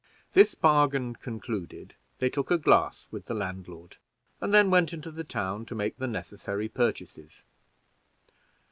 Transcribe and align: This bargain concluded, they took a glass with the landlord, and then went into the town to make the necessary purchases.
This 0.31 0.55
bargain 0.55 1.13
concluded, 1.15 1.93
they 2.17 2.27
took 2.31 2.49
a 2.49 2.57
glass 2.57 3.07
with 3.11 3.27
the 3.27 3.35
landlord, 3.35 3.97
and 4.41 4.51
then 4.51 4.71
went 4.71 4.93
into 4.93 5.11
the 5.11 5.23
town 5.23 5.63
to 5.67 5.75
make 5.75 5.97
the 5.97 6.07
necessary 6.07 6.67
purchases. 6.67 7.43